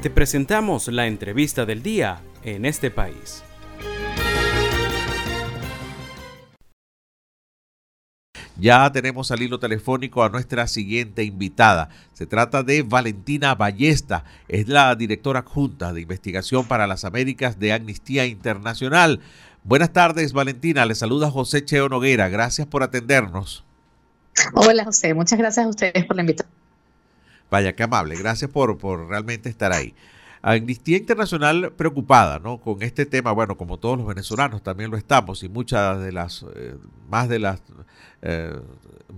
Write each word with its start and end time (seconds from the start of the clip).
Te 0.00 0.10
presentamos 0.10 0.86
la 0.86 1.08
entrevista 1.08 1.66
del 1.66 1.82
día 1.82 2.20
en 2.44 2.64
este 2.64 2.88
país. 2.88 3.42
Ya 8.56 8.92
tenemos 8.92 9.32
al 9.32 9.42
hilo 9.42 9.58
telefónico 9.58 10.22
a 10.22 10.28
nuestra 10.28 10.68
siguiente 10.68 11.24
invitada. 11.24 11.88
Se 12.12 12.26
trata 12.26 12.62
de 12.62 12.82
Valentina 12.82 13.56
Ballesta, 13.56 14.22
es 14.46 14.68
la 14.68 14.94
directora 14.94 15.40
adjunta 15.40 15.92
de 15.92 16.02
investigación 16.02 16.64
para 16.66 16.86
las 16.86 17.04
Américas 17.04 17.58
de 17.58 17.72
Amnistía 17.72 18.24
Internacional. 18.24 19.18
Buenas 19.64 19.92
tardes, 19.92 20.32
Valentina. 20.32 20.86
Le 20.86 20.94
saluda 20.94 21.28
José 21.28 21.64
Cheo 21.64 21.88
Noguera. 21.88 22.28
Gracias 22.28 22.68
por 22.68 22.84
atendernos. 22.84 23.64
Hola, 24.54 24.84
José. 24.84 25.12
Muchas 25.14 25.40
gracias 25.40 25.66
a 25.66 25.68
ustedes 25.68 26.04
por 26.04 26.14
la 26.14 26.22
invitación. 26.22 26.57
Vaya, 27.50 27.74
qué 27.74 27.82
amable. 27.82 28.16
Gracias 28.16 28.50
por, 28.50 28.76
por 28.78 29.08
realmente 29.08 29.48
estar 29.48 29.72
ahí. 29.72 29.94
Amnistía 30.42 30.96
Internacional 30.96 31.72
preocupada 31.72 32.38
¿no? 32.38 32.58
con 32.58 32.82
este 32.82 33.06
tema, 33.06 33.32
bueno, 33.32 33.56
como 33.56 33.78
todos 33.78 33.98
los 33.98 34.06
venezolanos 34.06 34.62
también 34.62 34.90
lo 34.90 34.96
estamos, 34.96 35.42
y 35.42 35.48
muchas 35.48 36.00
de 36.00 36.12
las, 36.12 36.44
eh, 36.54 36.76
más 37.08 37.28
de 37.28 37.38
las 37.38 37.62
eh, 38.22 38.56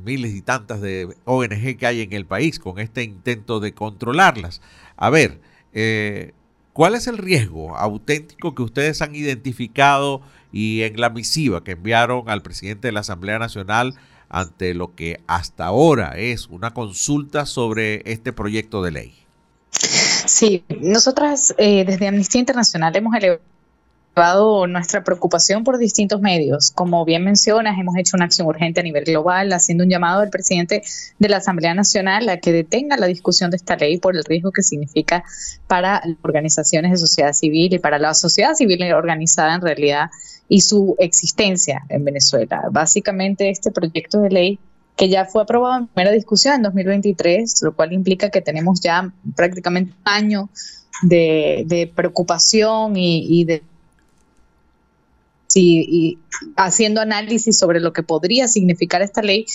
miles 0.04 0.34
y 0.34 0.42
tantas 0.42 0.80
de 0.80 1.14
ONG 1.24 1.76
que 1.76 1.86
hay 1.86 2.00
en 2.00 2.12
el 2.12 2.26
país, 2.26 2.58
con 2.58 2.78
este 2.78 3.02
intento 3.02 3.60
de 3.60 3.74
controlarlas. 3.74 4.62
A 4.96 5.10
ver, 5.10 5.40
eh, 5.72 6.32
¿cuál 6.72 6.94
es 6.94 7.06
el 7.06 7.18
riesgo 7.18 7.76
auténtico 7.76 8.54
que 8.54 8.62
ustedes 8.62 9.02
han 9.02 9.14
identificado 9.14 10.22
y 10.52 10.82
en 10.82 11.00
la 11.00 11.10
misiva 11.10 11.62
que 11.62 11.72
enviaron 11.72 12.28
al 12.28 12.42
presidente 12.42 12.88
de 12.88 12.92
la 12.92 13.00
Asamblea 13.00 13.38
Nacional 13.38 13.94
ante 14.30 14.72
lo 14.72 14.94
que 14.94 15.20
hasta 15.26 15.66
ahora 15.66 16.12
es 16.16 16.46
una 16.46 16.72
consulta 16.72 17.44
sobre 17.44 18.02
este 18.10 18.32
proyecto 18.32 18.82
de 18.82 18.90
ley? 18.92 19.14
Sí, 19.70 20.64
nosotras 20.80 21.54
eh, 21.58 21.84
desde 21.84 22.08
Amnistía 22.08 22.40
Internacional 22.40 22.94
hemos 22.96 23.14
elevado 23.14 23.40
nuestra 24.68 25.02
preocupación 25.02 25.64
por 25.64 25.78
distintos 25.78 26.20
medios. 26.20 26.72
Como 26.72 27.04
bien 27.06 27.24
mencionas, 27.24 27.78
hemos 27.78 27.96
hecho 27.96 28.16
una 28.16 28.26
acción 28.26 28.46
urgente 28.46 28.80
a 28.80 28.82
nivel 28.82 29.04
global, 29.04 29.50
haciendo 29.52 29.84
un 29.84 29.90
llamado 29.90 30.20
al 30.20 30.28
presidente 30.28 30.82
de 31.18 31.28
la 31.28 31.38
Asamblea 31.38 31.72
Nacional 31.72 32.28
a 32.28 32.38
que 32.38 32.52
detenga 32.52 32.98
la 32.98 33.06
discusión 33.06 33.50
de 33.50 33.56
esta 33.56 33.76
ley 33.76 33.98
por 33.98 34.16
el 34.16 34.24
riesgo 34.24 34.52
que 34.52 34.62
significa 34.62 35.24
para 35.66 36.02
organizaciones 36.22 36.90
de 36.90 36.98
sociedad 36.98 37.32
civil 37.32 37.72
y 37.72 37.78
para 37.78 37.98
la 37.98 38.12
sociedad 38.12 38.52
civil 38.52 38.82
organizada 38.92 39.54
en 39.54 39.62
realidad 39.62 40.10
y 40.48 40.60
su 40.60 40.96
existencia 40.98 41.84
en 41.88 42.04
Venezuela. 42.04 42.64
Básicamente, 42.70 43.48
este 43.48 43.70
proyecto 43.70 44.20
de 44.20 44.28
ley 44.28 44.58
que 44.96 45.08
ya 45.08 45.24
fue 45.24 45.42
aprobado 45.42 45.78
en 45.78 45.86
primera 45.86 46.14
discusión 46.14 46.56
en 46.56 46.62
2023, 46.62 47.62
lo 47.62 47.74
cual 47.74 47.94
implica 47.94 48.28
que 48.28 48.42
tenemos 48.42 48.82
ya 48.82 49.10
prácticamente 49.34 49.92
un 49.92 50.12
año 50.12 50.50
de, 51.02 51.90
preocupación 51.94 52.96
y, 52.96 53.44
de 53.44 53.62
y 55.58 56.18
haciendo 56.56 57.00
análisis 57.00 57.58
sobre 57.58 57.80
lo 57.80 57.92
que 57.92 58.02
podría 58.02 58.48
significar 58.48 59.02
esta 59.02 59.22
ley, 59.22 59.46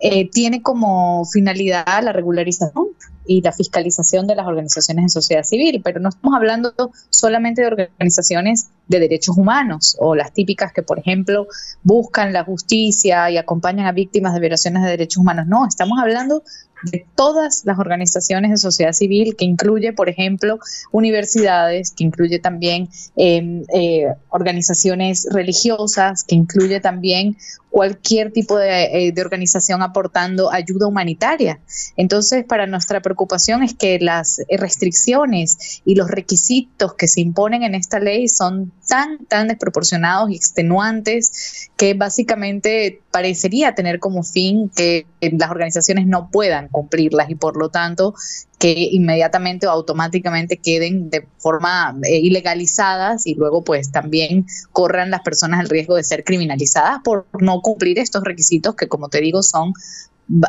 eh, 0.00 0.28
tiene 0.28 0.62
como 0.62 1.24
finalidad 1.24 2.02
la 2.02 2.12
regularización 2.12 2.88
y 3.26 3.40
la 3.40 3.52
fiscalización 3.52 4.26
de 4.26 4.34
las 4.34 4.46
organizaciones 4.46 5.04
de 5.06 5.08
sociedad 5.08 5.44
civil, 5.44 5.80
pero 5.82 6.00
no 6.00 6.10
estamos 6.10 6.36
hablando 6.36 6.74
solamente 7.08 7.62
de 7.62 7.68
organizaciones 7.68 8.68
de 8.88 9.00
derechos 9.00 9.38
humanos 9.38 9.96
o 9.98 10.14
las 10.14 10.32
típicas 10.32 10.72
que, 10.72 10.82
por 10.82 10.98
ejemplo, 10.98 11.46
buscan 11.82 12.32
la 12.32 12.44
justicia 12.44 13.30
y 13.30 13.38
acompañan 13.38 13.86
a 13.86 13.92
víctimas 13.92 14.34
de 14.34 14.40
violaciones 14.40 14.82
de 14.82 14.90
derechos 14.90 15.18
humanos. 15.18 15.46
No, 15.46 15.66
estamos 15.66 15.98
hablando 15.98 16.42
de 16.90 17.06
todas 17.14 17.62
las 17.64 17.78
organizaciones 17.78 18.50
de 18.50 18.56
sociedad 18.56 18.92
civil, 18.92 19.36
que 19.36 19.44
incluye, 19.44 19.92
por 19.92 20.08
ejemplo, 20.08 20.58
universidades, 20.92 21.92
que 21.92 22.04
incluye 22.04 22.38
también 22.38 22.88
em, 23.16 23.64
eh, 23.74 24.06
organizaciones 24.28 25.26
religiosas, 25.30 26.24
que 26.24 26.34
incluye 26.34 26.80
también 26.80 27.36
cualquier 27.74 28.30
tipo 28.30 28.56
de, 28.56 28.84
eh, 28.84 29.12
de, 29.12 29.20
organización 29.20 29.82
aportando 29.82 30.52
ayuda 30.52 30.86
humanitaria. 30.86 31.58
Entonces, 31.96 32.44
para 32.44 32.68
nuestra 32.68 33.02
preocupación 33.02 33.64
es 33.64 33.74
que 33.74 33.98
las 33.98 34.40
restricciones 34.48 35.82
y 35.84 35.96
los 35.96 36.08
requisitos 36.08 36.94
que 36.94 37.08
se 37.08 37.20
imponen 37.20 37.64
en 37.64 37.74
esta 37.74 37.98
ley 37.98 38.28
son 38.28 38.70
tan, 38.86 39.26
tan 39.26 39.48
desproporcionados 39.48 40.30
y 40.30 40.36
extenuantes 40.36 41.68
que 41.76 41.94
básicamente 41.94 43.00
parecería 43.10 43.74
tener 43.74 43.98
como 43.98 44.22
fin 44.22 44.68
que 44.68 45.06
las 45.20 45.50
organizaciones 45.50 46.06
no 46.06 46.30
puedan 46.30 46.68
cumplirlas 46.68 47.28
y 47.28 47.34
por 47.34 47.56
lo 47.56 47.70
tanto 47.70 48.14
que 48.58 48.88
inmediatamente 48.92 49.66
o 49.66 49.70
automáticamente 49.70 50.56
queden 50.56 51.10
de 51.10 51.26
forma 51.38 51.96
eh, 52.04 52.18
ilegalizadas 52.18 53.26
y 53.26 53.34
luego 53.34 53.64
pues 53.64 53.90
también 53.90 54.46
corran 54.72 55.10
las 55.10 55.22
personas 55.22 55.60
el 55.60 55.68
riesgo 55.68 55.96
de 55.96 56.04
ser 56.04 56.24
criminalizadas 56.24 57.00
por 57.02 57.26
no 57.40 57.60
cumplir 57.60 57.98
estos 57.98 58.22
requisitos 58.22 58.74
que 58.74 58.88
como 58.88 59.08
te 59.08 59.20
digo 59.20 59.42
son 59.42 59.72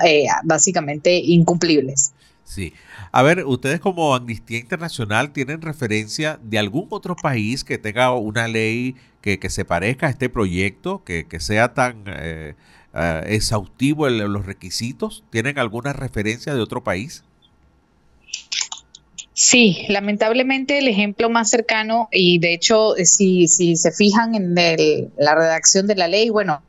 eh, 0.05 0.27
básicamente 0.43 1.17
incumplibles. 1.17 2.13
Sí. 2.43 2.73
A 3.11 3.23
ver, 3.23 3.45
ustedes 3.45 3.79
como 3.79 4.13
Amnistía 4.13 4.59
Internacional 4.59 5.31
tienen 5.31 5.61
referencia 5.61 6.39
de 6.43 6.59
algún 6.59 6.87
otro 6.91 7.15
país 7.15 7.63
que 7.63 7.77
tenga 7.77 8.13
una 8.13 8.47
ley 8.47 8.95
que, 9.21 9.39
se 9.49 9.65
parezca 9.65 10.07
a 10.07 10.09
este 10.11 10.29
proyecto, 10.29 11.03
que, 11.03 11.25
sea 11.39 11.73
tan 11.73 12.03
eh, 12.07 12.53
exhaustivo 13.25 14.07
en 14.07 14.31
los 14.31 14.45
requisitos. 14.45 15.23
¿Tienen 15.31 15.57
alguna 15.57 15.93
referencia 15.93 16.53
de 16.53 16.61
otro 16.61 16.83
país? 16.83 17.23
Sí, 19.33 19.85
lamentablemente 19.89 20.77
el 20.77 20.87
ejemplo 20.87 21.29
más 21.29 21.49
cercano, 21.49 22.07
y 22.11 22.39
de 22.39 22.53
hecho, 22.53 22.93
si, 23.03 23.49
si 23.49 23.75
se 23.75 23.91
fijan 23.91 24.33
en 24.33 24.55
la 25.17 25.35
redacción 25.35 25.87
de 25.87 25.95
la 25.95 26.07
ley, 26.07 26.29
bueno, 26.29 26.63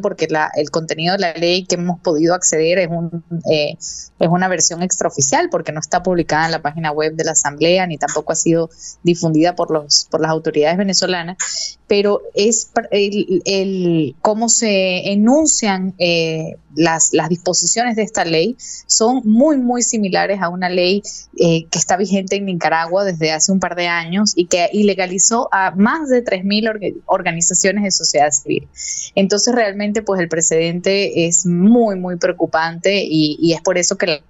porque 0.00 0.28
el 0.54 0.70
contenido 0.70 1.14
de 1.14 1.20
la 1.20 1.34
ley 1.34 1.64
que 1.64 1.74
hemos 1.74 2.00
podido 2.00 2.34
acceder 2.34 2.78
es, 2.78 2.88
un, 2.88 3.24
eh, 3.50 3.76
es 3.78 4.28
una 4.28 4.48
versión 4.48 4.82
extraoficial, 4.82 5.48
porque 5.50 5.72
no 5.72 5.80
está 5.80 6.02
publicada 6.02 6.46
en 6.46 6.52
la 6.52 6.62
página 6.62 6.92
web 6.92 7.14
de 7.14 7.24
la 7.24 7.32
Asamblea 7.32 7.86
ni 7.86 7.98
tampoco 7.98 8.32
ha 8.32 8.36
sido 8.36 8.70
difundida 9.02 9.56
por, 9.56 9.70
los, 9.70 10.06
por 10.10 10.20
las 10.20 10.30
autoridades 10.30 10.78
venezolanas, 10.78 11.78
pero 11.88 12.22
es 12.34 12.70
el, 12.90 14.14
cómo 14.20 14.48
se 14.48 15.12
enuncian 15.12 15.94
eh, 15.98 16.56
las, 16.74 17.10
disposiciones 17.28 17.96
de 17.96 18.02
esta 18.02 18.24
ley 18.24 18.56
son 18.86 19.22
muy, 19.24 19.58
muy 19.58 19.82
similares 19.82 20.40
a 20.40 20.48
una 20.48 20.68
ley 20.68 21.02
eh, 21.38 21.66
que 21.70 21.78
está 21.78 21.96
vigente 21.96 22.36
en 22.36 22.46
Nicaragua 22.46 23.04
desde 23.04 23.32
hace 23.32 23.52
un 23.52 23.60
par 23.60 23.74
de 23.74 23.88
años 23.88 24.32
y 24.36 24.46
que 24.46 24.70
ilegalizó 24.72 25.48
a 25.52 25.72
más 25.72 26.08
de 26.08 26.24
3.000 26.24 27.02
organizaciones 27.06 27.84
de 27.84 27.90
sociedad 27.90 28.30
civil. 28.30 28.68
Entonces, 29.14 29.54
realmente, 29.62 30.02
pues 30.02 30.20
el 30.20 30.28
precedente 30.28 31.26
es 31.26 31.46
muy, 31.46 31.96
muy 31.96 32.16
preocupante 32.16 33.04
y, 33.08 33.52
es 33.52 33.60
por 33.60 33.78
eso 33.78 33.96
que 33.96 34.06
la, 34.06 34.20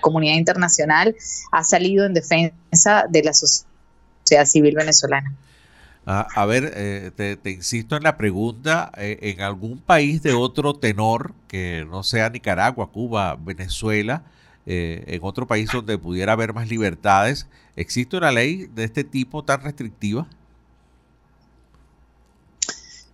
comunidad 0.00 0.34
internacional 0.34 1.16
ha 1.50 1.64
salido 1.64 2.04
en 2.04 2.12
defensa 2.12 3.06
de 3.08 3.22
la 3.22 3.32
sociedad 3.32 4.44
civil 4.44 4.74
venezolana. 4.76 5.32
a 6.04 6.46
ver, 6.46 6.72
eh, 6.74 7.38
te, 7.42 7.50
insisto 7.50 7.96
en 7.96 8.02
la 8.02 8.16
pregunta, 8.18 8.92
eh, 8.96 9.18
¿en 9.22 9.40
algún 9.40 9.78
país 9.78 10.22
de 10.22 10.34
otro 10.34 10.74
tenor 10.74 11.32
que 11.48 11.86
no 11.90 12.02
sea 12.02 12.28
Nicaragua, 12.28 12.90
Cuba, 12.90 13.36
Venezuela, 13.40 14.24
eh, 14.66 15.04
en 15.06 15.20
otro 15.22 15.46
país 15.46 15.70
donde 15.72 15.96
pudiera 15.96 16.32
haber 16.32 16.52
más 16.52 16.68
libertades, 16.68 17.46
existe 17.74 18.16
una 18.16 18.30
ley 18.30 18.68
de 18.74 18.84
este 18.84 19.04
tipo 19.04 19.42
tan 19.42 19.62
restrictiva? 19.62 20.26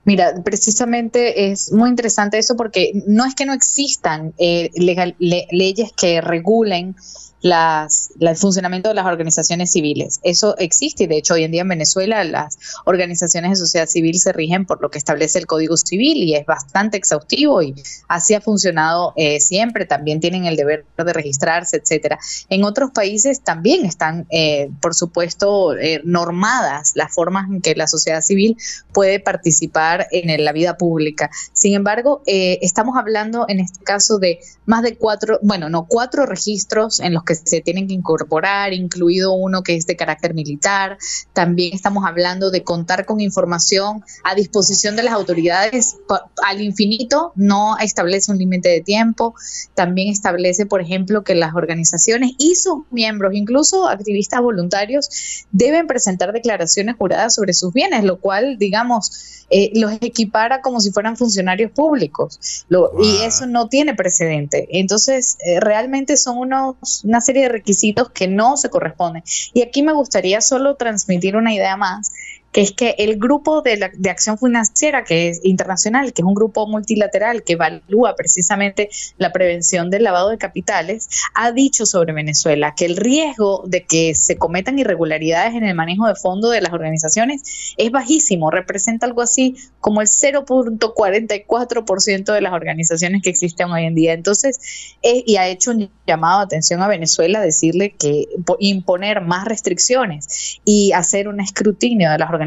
Mira, 0.05 0.35
precisamente 0.45 1.51
es 1.51 1.73
muy 1.73 1.89
interesante 1.89 2.39
eso 2.39 2.57
porque 2.57 2.93
no 3.07 3.25
es 3.25 3.35
que 3.35 3.47
no 3.47 3.55
existan 3.55 4.35
eh, 4.39 4.71
leyes 4.79 5.93
que 5.93 6.21
regulen 6.21 6.95
las, 7.45 8.09
el 8.19 8.37
funcionamiento 8.37 8.89
de 8.89 8.95
las 8.95 9.05
organizaciones 9.05 9.71
civiles. 9.71 10.19
Eso 10.23 10.57
existe 10.57 11.05
y 11.05 11.07
de 11.07 11.19
hecho 11.19 11.35
hoy 11.35 11.45
en 11.45 11.53
día 11.53 11.61
en 11.61 11.69
Venezuela 11.69 12.25
las 12.25 12.59
organizaciones 12.87 13.51
de 13.51 13.57
sociedad 13.57 13.87
civil 13.87 14.19
se 14.19 14.33
rigen 14.33 14.65
por 14.65 14.81
lo 14.81 14.91
que 14.91 14.97
establece 14.97 15.41
el 15.41 15.47
Código 15.47 15.77
Civil 15.77 16.17
y 16.23 16.37
es 16.37 16.47
bastante 16.47 16.97
exhaustivo 16.97 17.61
y 17.61 17.75
así 18.09 18.33
ha 18.33 18.41
funcionado 18.41 19.13
eh, 19.17 19.41
siempre. 19.41 19.85
También 19.85 20.21
tienen 20.21 20.47
el 20.47 20.57
deber 20.57 20.87
de 20.97 21.13
registrarse, 21.13 21.77
etcétera. 21.77 22.19
En 22.49 22.65
otros 22.65 22.93
países 22.93 23.43
también 23.43 23.85
están, 23.85 24.27
eh, 24.31 24.71
por 24.81 24.95
supuesto, 24.95 25.77
eh, 25.77 26.01
normadas 26.03 26.93
las 26.95 27.13
formas 27.13 27.51
en 27.51 27.61
que 27.61 27.75
la 27.75 27.89
sociedad 27.89 28.23
civil 28.23 28.57
puede 28.95 29.21
participar 29.21 30.07
en 30.13 30.43
la 30.43 30.53
vida 30.53 30.79
pública. 30.79 31.31
Sin 31.53 31.75
embargo, 31.75 32.23
estamos 32.25 32.97
hablando 32.97 33.45
en 33.49 33.61
este 33.61 33.85
caso 33.85 34.19
de 34.19 34.41
más 34.65 34.83
de 34.83 34.97
cuatro, 34.97 35.39
bueno, 35.43 35.69
no 35.69 35.87
cuatro 35.87 36.25
registros 36.25 37.01
en 37.01 37.13
los 37.13 37.23
que 37.23 37.34
que 37.41 37.51
se 37.51 37.61
tienen 37.61 37.87
que 37.87 37.95
incorporar, 37.95 38.73
incluido 38.73 39.33
uno 39.33 39.63
que 39.63 39.77
es 39.77 39.87
de 39.87 39.97
carácter 39.97 40.35
militar. 40.35 40.99
También 41.33 41.75
estamos 41.75 42.05
hablando 42.07 42.51
de 42.51 42.63
contar 42.63 43.07
con 43.07 43.21
información 43.21 44.03
a 44.23 44.35
disposición 44.35 44.97
de 44.97 45.03
las 45.03 45.15
autoridades 45.15 45.97
al 46.45 46.61
infinito, 46.61 47.33
no 47.35 47.77
establece 47.79 48.33
un 48.33 48.39
límite 48.39 48.69
de 48.69 48.81
tiempo. 48.81 49.35
También 49.75 50.09
establece, 50.09 50.67
por 50.67 50.81
ejemplo, 50.81 51.25
que 51.25 51.35
las 51.35 51.55
organizaciones 51.55 52.33
y 52.39 52.55
sus 52.55 52.85
miembros, 52.91 53.35
incluso 53.35 53.89
activistas 53.89 54.41
voluntarios, 54.41 55.45
deben 55.53 55.87
presentar 55.87 56.33
declaraciones 56.33 56.97
juradas 56.97 57.35
sobre 57.35 57.53
sus 57.53 57.73
bienes, 57.73 58.05
lo 58.05 58.21
cual, 58.21 58.59
digamos, 58.59 59.45
eh, 59.51 59.71
los 59.75 59.93
equipara 60.01 60.63
como 60.63 60.81
si 60.81 60.91
fueran 60.91 61.17
funcionarios 61.17 61.71
públicos. 61.73 62.65
Y 63.03 63.23
eso 63.25 63.47
no 63.47 63.69
tiene 63.69 63.95
precedente. 63.95 64.67
Entonces, 64.71 65.37
eh, 65.45 65.61
realmente 65.61 66.17
son 66.17 66.39
unos, 66.39 67.05
una 67.05 67.21
serie 67.25 67.43
de 67.43 67.49
requisitos 67.49 68.11
que 68.11 68.29
no 68.29 68.57
se 68.57 68.71
corresponden. 68.71 69.25
Y 69.53 69.63
aquí 69.63 69.83
me 69.83 69.93
gustaría 69.93 70.41
solo 70.41 70.77
transmitir 70.77 71.37
una 71.37 71.53
idea 71.53 71.77
más 71.77 72.13
que 72.55 72.61
es 72.61 72.71
que 72.71 72.95
el 72.99 73.19
grupo 73.19 73.63
de, 73.63 73.91
de, 73.95 74.11
acción 74.11 74.39
financiera, 74.39 75.03
que 75.03 75.29
es 75.29 75.41
internacional, 75.43 76.13
que 76.13 76.23
es 76.23 76.27
un 76.27 76.35
grupo 76.35 76.69
multilateral 76.69 77.43
que 77.43 77.55
evalúa 77.55 78.15
precisamente 78.15 78.91
la 79.19 79.33
prevención 79.33 79.91
del 79.91 80.05
lavado 80.05 80.29
de 80.29 80.39
capitales, 80.39 81.09
ha 81.35 81.51
dicho 81.51 81.85
sobre 81.85 82.13
Venezuela 82.13 82.77
que 82.77 82.85
el 82.85 82.97
riesgo 82.97 83.65
de 83.67 83.85
que 83.85 84.15
se 84.15 84.39
cometan 84.39 84.79
irregularidades 84.79 85.55
en 85.55 85.65
el 85.65 85.75
manejo 85.75 86.07
de 86.07 86.15
fondos 86.15 86.53
de 86.53 86.61
las 86.61 86.73
organizaciones 86.73 87.75
es 87.77 87.91
bajísimo, 87.91 88.53
representa 88.53 89.07
algo 89.07 89.23
así 89.23 89.57
como 89.81 90.01
el 90.01 90.07
0.44% 90.07 92.33
de 92.33 92.41
las 92.41 92.53
organizaciones 92.53 93.23
que 93.23 93.31
existen 93.31 93.73
hoy 93.73 93.85
en 93.85 93.97
día. 93.97 94.13
Entonces, 94.13 94.95
eh, 95.03 95.25
y 95.27 95.39
ha 95.39 95.49
hecho 95.49 95.73
un 95.73 95.91
llamado 96.07 96.39
de 96.39 96.45
atención 96.45 96.83
a 96.83 96.87
Venezuela, 96.87 97.41
decirle 97.41 97.97
que 97.99 98.29
imponer 98.61 99.23
más 99.23 99.45
restricciones 99.45 100.61
y 100.65 100.93
hacer 100.93 101.27
un 101.27 101.41
escrutinio 101.41 102.13
de 102.13 102.19
las 102.19 102.29
organizaciones 102.29 102.44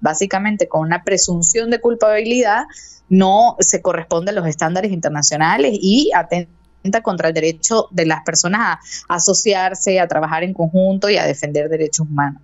básicamente 0.00 0.68
con 0.68 0.82
una 0.82 1.04
presunción 1.04 1.70
de 1.70 1.80
culpabilidad, 1.80 2.64
no 3.08 3.56
se 3.60 3.82
corresponde 3.82 4.30
a 4.30 4.34
los 4.34 4.46
estándares 4.46 4.92
internacionales 4.92 5.72
y 5.80 6.10
atenta 6.14 7.02
contra 7.02 7.28
el 7.28 7.34
derecho 7.34 7.88
de 7.90 8.06
las 8.06 8.22
personas 8.24 8.78
a 9.08 9.14
asociarse, 9.14 10.00
a 10.00 10.08
trabajar 10.08 10.44
en 10.44 10.54
conjunto 10.54 11.10
y 11.10 11.16
a 11.16 11.26
defender 11.26 11.68
derechos 11.68 12.06
humanos. 12.08 12.40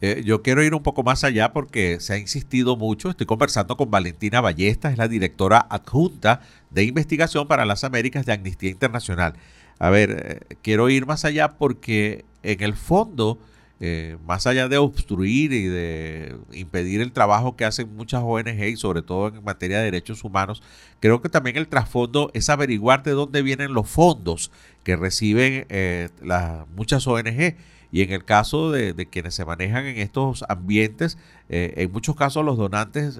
Eh, 0.00 0.22
yo 0.24 0.42
quiero 0.42 0.62
ir 0.62 0.74
un 0.74 0.82
poco 0.82 1.02
más 1.02 1.24
allá 1.24 1.52
porque 1.52 1.98
se 1.98 2.12
ha 2.12 2.18
insistido 2.18 2.76
mucho. 2.76 3.10
Estoy 3.10 3.26
conversando 3.26 3.76
con 3.76 3.90
Valentina 3.90 4.40
Ballesta, 4.40 4.90
es 4.90 4.98
la 4.98 5.08
directora 5.08 5.66
adjunta 5.68 6.40
de 6.70 6.84
investigación 6.84 7.48
para 7.48 7.64
las 7.64 7.82
Américas 7.82 8.24
de 8.24 8.32
Amnistía 8.32 8.70
Internacional. 8.70 9.34
A 9.80 9.90
ver, 9.90 10.42
eh, 10.50 10.56
quiero 10.62 10.88
ir 10.88 11.06
más 11.06 11.24
allá 11.24 11.48
porque 11.58 12.24
en 12.44 12.62
el 12.62 12.74
fondo 12.74 13.38
eh, 13.80 14.16
más 14.26 14.46
allá 14.48 14.68
de 14.68 14.76
obstruir 14.76 15.52
y 15.52 15.66
de 15.68 16.36
impedir 16.52 17.00
el 17.00 17.12
trabajo 17.12 17.54
que 17.54 17.64
hacen 17.64 17.94
muchas 17.94 18.22
ONG 18.24 18.64
y 18.64 18.76
sobre 18.76 19.02
todo 19.02 19.28
en 19.28 19.44
materia 19.44 19.78
de 19.78 19.84
derechos 19.84 20.24
humanos, 20.24 20.62
creo 20.98 21.22
que 21.22 21.28
también 21.28 21.56
el 21.56 21.68
trasfondo 21.68 22.30
es 22.34 22.50
averiguar 22.50 23.04
de 23.04 23.12
dónde 23.12 23.40
vienen 23.42 23.74
los 23.74 23.88
fondos 23.88 24.50
que 24.82 24.96
reciben 24.96 25.66
eh, 25.68 26.08
las, 26.22 26.66
muchas 26.74 27.06
ONG. 27.06 27.56
Y 27.90 28.02
en 28.02 28.12
el 28.12 28.24
caso 28.24 28.70
de, 28.70 28.94
quienes 29.06 29.34
se 29.34 29.46
manejan 29.46 29.86
en 29.86 29.96
estos 29.98 30.44
ambientes, 30.48 31.16
eh, 31.48 31.72
en 31.76 31.90
muchos 31.90 32.16
casos 32.16 32.44
los 32.44 32.58
donantes 32.58 33.18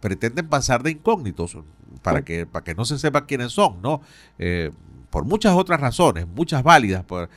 pretenden 0.00 0.48
pasar 0.48 0.82
de 0.82 0.92
incógnitos 0.92 1.58
para 2.02 2.22
que, 2.22 2.46
para 2.46 2.64
que 2.64 2.74
no 2.74 2.86
se 2.86 2.98
sepa 2.98 3.26
quiénes 3.26 3.52
son, 3.52 3.82
¿no? 3.82 4.00
Por 5.10 5.24
muchas 5.24 5.54
otras 5.54 5.80
razones, 5.80 6.26
muchas 6.26 6.62
válidas, 6.62 7.04
por, 7.04 7.30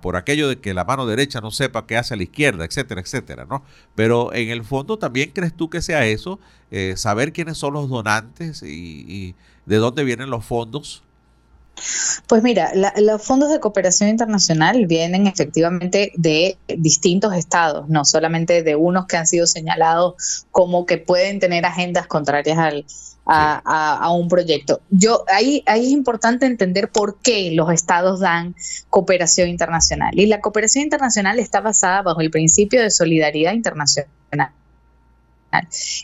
por 0.00 0.16
aquello 0.16 0.48
de 0.48 0.60
que 0.60 0.74
la 0.74 0.84
mano 0.84 1.06
derecha 1.06 1.40
no 1.40 1.50
sepa 1.50 1.86
qué 1.86 1.96
hace 1.96 2.14
a 2.14 2.16
la 2.16 2.22
izquierda, 2.22 2.64
etcétera, 2.64 3.00
etcétera, 3.00 3.46
¿no? 3.48 3.62
Pero 3.94 4.32
en 4.34 4.50
el 4.50 4.64
fondo 4.64 4.98
también 4.98 5.30
crees 5.32 5.54
tú 5.54 5.70
que 5.70 5.82
sea 5.82 6.04
eso, 6.06 6.38
eh, 6.70 6.94
saber 6.96 7.32
quiénes 7.32 7.58
son 7.58 7.74
los 7.74 7.88
donantes 7.88 8.62
y, 8.62 9.34
de 9.66 9.76
dónde 9.76 10.04
vienen 10.04 10.28
los 10.28 10.44
fondos. 10.44 11.02
Pues 12.28 12.42
mira, 12.42 12.70
los 12.98 13.22
fondos 13.22 13.50
de 13.50 13.58
cooperación 13.58 14.08
internacional 14.10 14.86
vienen 14.86 15.26
efectivamente 15.26 16.12
de 16.16 16.56
distintos 16.68 17.34
estados, 17.34 17.88
no 17.88 18.04
solamente 18.04 18.62
de 18.62 18.76
unos 18.76 19.06
que 19.06 19.16
han 19.16 19.26
sido 19.26 19.46
señalados 19.46 20.46
como 20.52 20.86
que 20.86 20.98
pueden 20.98 21.40
tener 21.40 21.66
agendas 21.66 22.06
contrarias 22.06 22.58
al, 22.58 22.84
a, 23.26 24.10
un 24.12 24.28
proyecto. 24.28 24.80
Yo 24.90 25.24
ahí, 25.28 25.62
ahí 25.66 25.86
es 25.86 25.92
importante 25.92 26.46
entender 26.46 26.90
por 26.90 27.18
qué 27.20 27.50
los 27.52 27.72
estados 27.72 28.20
dan 28.20 28.54
cooperación 28.90 29.48
internacional. 29.48 30.18
Y 30.18 30.26
la 30.26 30.40
cooperación 30.40 30.84
internacional 30.84 31.38
está 31.38 31.60
basada 31.60 32.02
bajo 32.02 32.20
el 32.20 32.30
principio 32.30 32.82
de 32.82 32.90
solidaridad 32.90 33.52
internacional. 33.52 34.08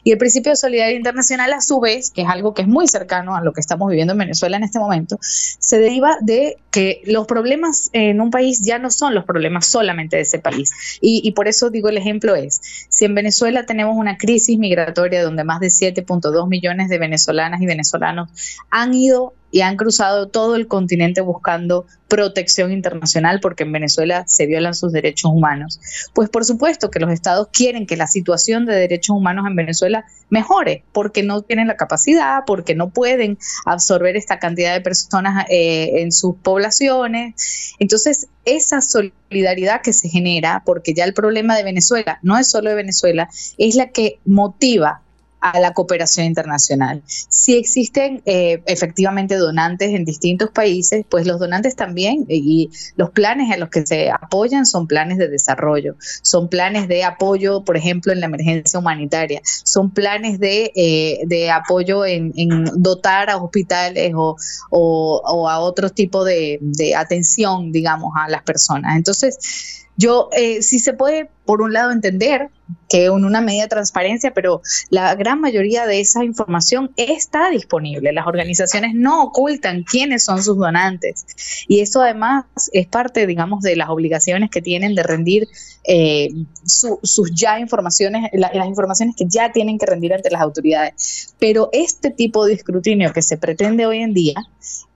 Y 0.04 0.12
el 0.12 0.18
principio 0.18 0.52
de 0.52 0.56
solidaridad 0.56 0.96
internacional, 0.96 1.52
a 1.52 1.60
su 1.60 1.80
vez, 1.80 2.10
que 2.10 2.22
es 2.22 2.28
algo 2.28 2.54
que 2.54 2.62
es 2.62 2.68
muy 2.68 2.88
cercano 2.88 3.36
a 3.36 3.42
lo 3.42 3.52
que 3.52 3.60
estamos 3.60 3.88
viviendo 3.88 4.12
en 4.12 4.18
Venezuela 4.18 4.56
en 4.56 4.64
este 4.64 4.78
momento, 4.78 5.18
se 5.20 5.78
deriva 5.78 6.16
de 6.20 6.56
que 6.70 7.02
los 7.06 7.26
problemas 7.26 7.90
en 7.92 8.20
un 8.20 8.30
país 8.30 8.60
ya 8.62 8.78
no 8.78 8.90
son 8.90 9.14
los 9.14 9.24
problemas 9.24 9.66
solamente 9.66 10.16
de 10.16 10.22
ese 10.22 10.38
país. 10.38 10.70
Y, 11.00 11.20
y 11.24 11.32
por 11.32 11.48
eso 11.48 11.70
digo 11.70 11.88
el 11.88 11.96
ejemplo 11.96 12.34
es, 12.36 12.60
si 12.88 13.04
en 13.04 13.14
Venezuela 13.14 13.66
tenemos 13.66 13.96
una 13.96 14.16
crisis 14.16 14.58
migratoria 14.58 15.22
donde 15.22 15.44
más 15.44 15.60
de 15.60 15.68
7.2 15.68 16.48
millones 16.48 16.88
de 16.88 16.98
venezolanas 16.98 17.60
y 17.60 17.66
venezolanos 17.66 18.30
han 18.70 18.94
ido 18.94 19.34
y 19.50 19.62
han 19.62 19.76
cruzado 19.76 20.28
todo 20.28 20.56
el 20.56 20.66
continente 20.66 21.20
buscando 21.20 21.86
protección 22.08 22.72
internacional 22.72 23.40
porque 23.40 23.62
en 23.62 23.72
Venezuela 23.72 24.24
se 24.26 24.46
violan 24.46 24.74
sus 24.74 24.92
derechos 24.92 25.30
humanos. 25.32 25.80
Pues 26.12 26.28
por 26.28 26.44
supuesto 26.44 26.90
que 26.90 26.98
los 26.98 27.10
estados 27.10 27.48
quieren 27.52 27.86
que 27.86 27.96
la 27.96 28.06
situación 28.06 28.66
de 28.66 28.74
derechos 28.74 29.16
humanos 29.16 29.46
en 29.46 29.56
Venezuela 29.56 30.04
mejore 30.28 30.84
porque 30.92 31.22
no 31.22 31.42
tienen 31.42 31.68
la 31.68 31.76
capacidad, 31.76 32.40
porque 32.46 32.74
no 32.74 32.90
pueden 32.90 33.38
absorber 33.64 34.16
esta 34.16 34.38
cantidad 34.38 34.74
de 34.74 34.80
personas 34.80 35.46
eh, 35.48 36.02
en 36.02 36.12
sus 36.12 36.36
poblaciones. 36.36 37.74
Entonces, 37.78 38.26
esa 38.44 38.80
solidaridad 38.80 39.82
que 39.82 39.92
se 39.92 40.08
genera, 40.08 40.62
porque 40.64 40.94
ya 40.94 41.04
el 41.04 41.14
problema 41.14 41.56
de 41.56 41.62
Venezuela 41.62 42.18
no 42.22 42.38
es 42.38 42.50
solo 42.50 42.70
de 42.70 42.76
Venezuela, 42.76 43.28
es 43.58 43.76
la 43.76 43.90
que 43.90 44.18
motiva 44.24 45.02
a 45.40 45.58
la 45.60 45.72
cooperación 45.72 46.26
internacional. 46.26 47.02
Si 47.06 47.56
existen 47.56 48.22
eh, 48.26 48.62
efectivamente 48.66 49.36
donantes 49.36 49.90
en 49.90 50.04
distintos 50.04 50.50
países, 50.50 51.04
pues 51.08 51.26
los 51.26 51.40
donantes 51.40 51.76
también 51.76 52.26
y 52.28 52.70
los 52.96 53.10
planes 53.10 53.52
en 53.52 53.60
los 53.60 53.70
que 53.70 53.86
se 53.86 54.10
apoyan 54.10 54.66
son 54.66 54.86
planes 54.86 55.18
de 55.18 55.28
desarrollo, 55.28 55.96
son 56.22 56.48
planes 56.48 56.88
de 56.88 57.04
apoyo, 57.04 57.64
por 57.64 57.76
ejemplo, 57.76 58.12
en 58.12 58.20
la 58.20 58.26
emergencia 58.26 58.78
humanitaria, 58.78 59.40
son 59.44 59.90
planes 59.90 60.38
de, 60.38 60.72
eh, 60.74 61.50
apoyo 61.50 62.04
en, 62.04 62.32
dotar 62.76 63.30
a 63.30 63.38
hospitales 63.38 64.12
o, 64.14 65.48
a 65.48 65.60
otro 65.60 65.90
tipo 65.90 66.24
de, 66.24 66.58
de 66.60 66.94
atención, 66.94 67.72
digamos, 67.72 68.12
a 68.16 68.28
las 68.28 68.42
personas. 68.42 68.96
Entonces, 68.96 69.80
yo 70.00 70.30
eh, 70.32 70.62
sí 70.62 70.78
se 70.78 70.94
puede, 70.94 71.28
por 71.44 71.60
un 71.60 71.74
lado, 71.74 71.92
entender 71.92 72.48
que 72.88 73.04
en 73.04 73.24
una 73.26 73.42
medida 73.42 73.64
de 73.64 73.68
transparencia, 73.68 74.32
pero 74.32 74.62
la 74.88 75.14
gran 75.14 75.40
mayoría 75.42 75.84
de 75.86 76.00
esa 76.00 76.24
información 76.24 76.90
está 76.96 77.50
disponible. 77.50 78.12
Las 78.14 78.26
organizaciones 78.26 78.94
no 78.94 79.22
ocultan 79.22 79.82
quiénes 79.82 80.24
son 80.24 80.42
sus 80.42 80.56
donantes. 80.56 81.26
Y 81.68 81.80
eso 81.80 82.00
además 82.00 82.46
es 82.72 82.86
parte, 82.86 83.26
digamos, 83.26 83.60
de 83.60 83.76
las 83.76 83.90
obligaciones 83.90 84.48
que 84.50 84.62
tienen 84.62 84.94
de 84.94 85.02
rendir 85.02 85.48
eh, 85.84 86.30
sus 86.64 87.34
ya 87.34 87.60
informaciones, 87.60 88.30
las 88.32 88.66
informaciones 88.66 89.14
que 89.16 89.26
ya 89.28 89.52
tienen 89.52 89.78
que 89.78 89.84
rendir 89.84 90.14
ante 90.14 90.30
las 90.30 90.40
autoridades. 90.40 91.34
Pero 91.38 91.68
este 91.72 92.10
tipo 92.10 92.46
de 92.46 92.54
escrutinio 92.54 93.12
que 93.12 93.20
se 93.20 93.36
pretende 93.36 93.84
hoy 93.84 93.98
en 93.98 94.14
día 94.14 94.36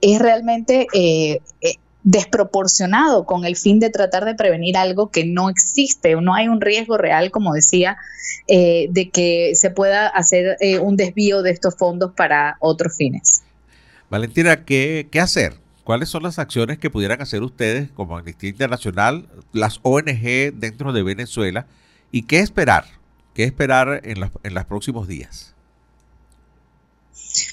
es 0.01 0.19
realmente... 0.19 0.87
Eh, 0.95 1.41
eh 1.61 1.75
desproporcionado 2.05 3.25
con 3.25 3.47
el 3.47 3.57
fin 3.57 3.81
de 3.81 3.89
tratar 3.89 4.27
de 4.27 4.35
prevenir 4.35 4.77
algo 4.77 5.11
que 5.11 5.25
no 5.25 5.49
existe 5.49 6.15
o 6.15 6.21
no 6.21 6.35
hay 6.35 6.49
un 6.49 6.61
riesgo 6.61 6.99
real, 6.99 7.31
como 7.31 7.55
decía, 7.55 7.97
eh, 8.47 8.89
de 8.91 9.09
que 9.09 9.53
se 9.55 9.71
pueda 9.71 10.07
hacer 10.09 10.59
eh, 10.61 10.79
un 10.79 10.97
desvío 10.97 11.43
de 11.43 11.51
estos 11.51 11.77
fondos 11.77 12.13
para 12.15 12.57
otros 12.61 12.95
fines. 12.95 13.43
Valentina, 14.11 14.65
¿qué, 14.65 15.09
¿qué 15.11 15.19
hacer? 15.19 15.55
¿Cuáles 15.83 16.11
son 16.11 16.23
las 16.23 16.39
acciones 16.39 16.79
que 16.79 16.91
pudieran 16.91 17.23
hacer 17.23 17.43
ustedes 17.43 17.91
como 17.91 18.17
Amnistía 18.19 18.51
Internacional, 18.51 19.27
las 19.53 19.81
ONG 19.83 20.53
dentro 20.55 20.93
de 20.93 21.03
Venezuela? 21.03 21.67
¿Y 22.13 22.23
qué 22.23 22.41
esperar? 22.41 22.85
¿Qué 23.35 23.45
esperar 23.45 24.03
en 24.05 24.21
los, 24.21 24.31
en 24.43 24.55
los 24.55 24.65
próximos 24.67 25.09
días? 25.09 25.55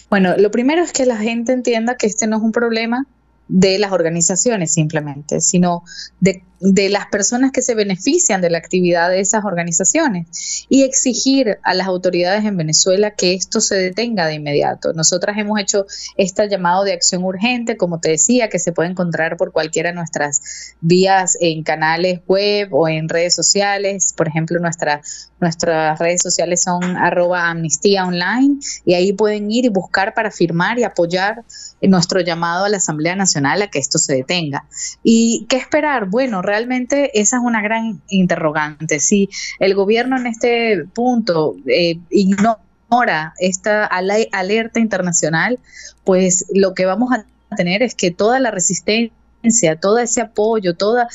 Bueno, 0.10 0.36
lo 0.38 0.52
primero 0.52 0.84
es 0.84 0.92
que 0.92 1.06
la 1.06 1.18
gente 1.18 1.54
entienda 1.54 1.96
que 1.96 2.08
este 2.08 2.28
no 2.28 2.38
es 2.38 2.44
un 2.44 2.52
problema 2.52 3.06
de 3.52 3.78
las 3.80 3.92
organizaciones 3.92 4.72
simplemente, 4.72 5.42
sino 5.42 5.84
de 6.22 6.44
de 6.62 6.90
las 6.90 7.08
personas 7.08 7.52
que 7.52 7.64
se 7.64 7.74
benefician 7.74 8.40
de 8.40 8.52
la 8.52 8.60
actividad 8.60 9.10
de 9.10 9.20
esas 9.20 9.44
organizaciones 9.44 10.66
y 10.70 10.84
exigir 10.84 11.58
a 11.64 11.74
las 11.74 11.88
autoridades 11.88 12.46
en 12.46 12.56
Venezuela 12.56 13.12
que 13.12 13.34
esto 13.34 13.62
se 13.62 13.76
detenga 13.76 14.28
de 14.28 14.36
inmediato. 14.36 14.94
Nosotras 14.94 15.38
hemos 15.40 15.60
hecho 15.60 15.88
este 16.18 16.48
llamado 16.48 16.84
de 16.84 16.94
acción 16.94 17.24
urgente, 17.24 17.78
como 17.78 18.00
te 18.00 18.12
decía, 18.12 18.50
que 18.50 18.60
se 18.60 18.72
puede 18.72 18.90
encontrar 18.90 19.38
por 19.38 19.52
cualquiera 19.52 19.90
de 19.90 19.96
nuestras 19.96 20.76
vías 20.82 21.36
en 21.42 21.64
canales 21.64 22.22
web 22.28 22.70
o 22.72 22.88
en 22.88 23.10
redes 23.10 23.34
sociales. 23.34 24.14
Por 24.16 24.28
ejemplo, 24.28 24.60
nuestra, 24.60 25.02
nuestras 25.40 25.98
redes 25.98 26.22
sociales 26.22 26.62
son 26.62 26.96
arroba 26.96 27.50
amnistía 27.50 28.06
online 28.06 28.60
y 28.86 28.94
ahí 28.94 29.14
pueden 29.14 29.52
ir 29.52 29.66
y 29.66 29.70
buscar 29.70 30.14
para 30.14 30.30
firmar 30.30 30.78
y 30.78 30.84
apoyar 30.84 31.44
nuestro 31.82 32.22
llamado 32.22 32.66
a 32.66 32.70
la 32.70 32.78
Asamblea 32.78 33.16
Nacional 33.16 33.64
a 33.64 33.68
que 33.68 33.80
esto 33.80 33.98
se 33.98 34.14
detenga. 34.14 34.66
¿Y 35.04 35.48
qué 35.50 35.58
esperar? 35.58 36.06
Bueno, 36.06 36.44
realmente 36.52 37.18
esa 37.18 37.38
es 37.38 37.44
una 37.44 37.62
gran 37.62 38.02
interrogante. 38.10 39.00
Si 39.00 39.30
el 39.60 39.74
gobierno 39.74 40.18
en 40.18 40.28
este 40.28 40.84
punto 40.94 41.56
eh, 41.66 41.98
ignora 42.10 43.34
esta 43.40 43.86
alerta 43.86 44.82
internacional, 44.82 45.60
pues 46.04 46.46
lo 46.54 46.74
que 46.74 46.86
vamos 46.86 47.14
a 47.14 47.56
tener 47.56 47.84
es 47.84 47.96
que 47.96 48.12
toda 48.12 48.42
la 48.42 48.52
resistencia, 48.52 49.78
todo 49.80 50.00
ese 50.00 50.20
apoyo, 50.20 50.76
toda 50.76 51.08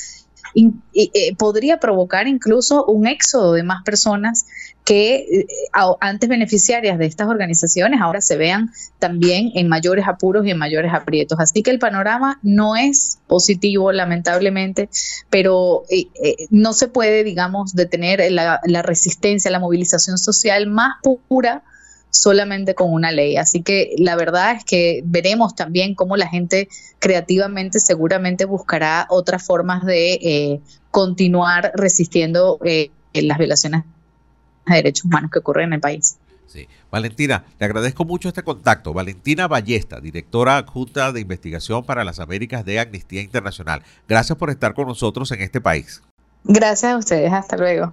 eh, 0.54 1.36
podría 1.36 1.78
provocar 1.78 2.28
incluso 2.28 2.84
un 2.84 3.06
éxodo 3.06 3.52
de 3.52 3.62
más 3.62 3.82
personas 3.84 4.46
que 4.84 5.16
eh, 5.16 5.46
antes 6.00 6.28
beneficiarias 6.28 6.98
de 6.98 7.06
estas 7.06 7.28
organizaciones 7.28 8.00
ahora 8.00 8.20
se 8.20 8.36
vean 8.36 8.70
también 8.98 9.50
en 9.54 9.68
mayores 9.68 10.06
apuros 10.06 10.46
y 10.46 10.50
en 10.50 10.58
mayores 10.58 10.92
aprietos. 10.94 11.40
Así 11.40 11.62
que 11.62 11.70
el 11.70 11.78
panorama 11.78 12.38
no 12.42 12.76
es 12.76 13.18
positivo, 13.26 13.90
lamentablemente, 13.92 14.88
pero 15.30 15.82
eh, 15.88 16.06
no 16.50 16.72
se 16.72 16.88
puede, 16.88 17.24
digamos, 17.24 17.74
detener 17.74 18.30
la 18.30 18.82
resistencia, 18.82 19.50
la 19.50 19.58
movilización 19.60 20.18
social 20.18 20.66
más 20.66 20.94
pura 21.28 21.64
solamente 22.10 22.74
con 22.74 22.92
una 22.92 23.12
ley. 23.12 23.36
Así 23.36 23.62
que 23.62 23.94
la 23.98 24.16
verdad 24.16 24.52
es 24.52 24.64
que 24.64 25.02
veremos 25.04 25.54
también 25.54 25.94
cómo 25.94 26.16
la 26.16 26.28
gente 26.28 26.68
creativamente 26.98 27.80
seguramente 27.80 28.44
buscará 28.44 29.06
otras 29.10 29.44
formas 29.44 29.84
de 29.84 30.12
eh, 30.14 30.60
continuar 30.90 31.72
resistiendo 31.74 32.58
eh, 32.64 32.90
las 33.12 33.38
violaciones 33.38 33.84
de 34.66 34.74
derechos 34.74 35.04
humanos 35.04 35.30
que 35.30 35.38
ocurren 35.38 35.68
en 35.68 35.72
el 35.74 35.80
país. 35.80 36.16
Sí. 36.46 36.68
Valentina, 36.90 37.44
te 37.58 37.64
agradezco 37.64 38.04
mucho 38.04 38.28
este 38.28 38.42
contacto. 38.42 38.92
Valentina 38.92 39.48
Ballesta, 39.48 40.00
directora 40.00 40.56
adjunta 40.56 41.12
de 41.12 41.20
investigación 41.20 41.84
para 41.84 42.04
las 42.04 42.20
Américas 42.20 42.64
de 42.64 42.80
Amnistía 42.80 43.20
Internacional. 43.20 43.82
Gracias 44.08 44.38
por 44.38 44.50
estar 44.50 44.72
con 44.72 44.86
nosotros 44.86 45.30
en 45.32 45.42
este 45.42 45.60
país. 45.60 46.02
Gracias 46.44 46.92
a 46.92 46.96
ustedes. 46.96 47.32
Hasta 47.32 47.56
luego. 47.56 47.92